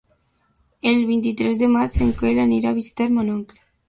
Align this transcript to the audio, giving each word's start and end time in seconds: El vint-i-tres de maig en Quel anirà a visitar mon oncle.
El 0.91 1.03
vint-i-tres 1.09 1.61
de 1.63 1.69
maig 1.73 1.99
en 2.05 2.13
Quel 2.21 2.39
anirà 2.45 2.71
a 2.73 2.77
visitar 2.79 3.07
mon 3.19 3.31
oncle. 3.35 3.61